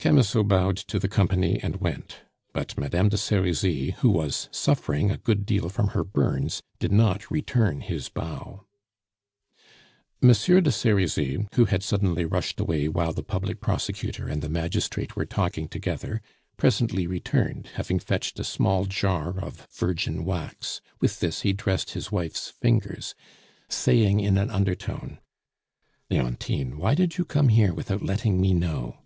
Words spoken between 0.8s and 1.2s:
the